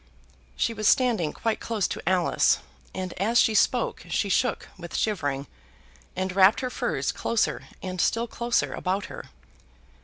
[0.55, 2.57] She was standing quite close to Alice,
[2.91, 5.45] and as she spake she shook with shivering
[6.15, 9.25] and wrapped her furs closer and still closer about her.